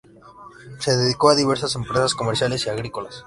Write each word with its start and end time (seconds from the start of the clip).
Se 0.79 0.97
dedicó 0.97 1.29
a 1.29 1.35
diversas 1.35 1.75
empresas 1.75 2.15
comerciales 2.15 2.65
y 2.65 2.71
agrícolas. 2.71 3.13